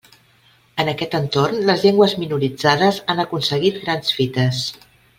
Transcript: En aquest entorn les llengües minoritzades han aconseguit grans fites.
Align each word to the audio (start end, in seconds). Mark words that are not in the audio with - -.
En 0.83 0.89
aquest 0.93 1.13
entorn 1.19 1.59
les 1.69 1.85
llengües 1.87 2.17
minoritzades 2.23 2.99
han 3.15 3.25
aconseguit 3.29 3.79
grans 3.87 4.19
fites. 4.21 4.65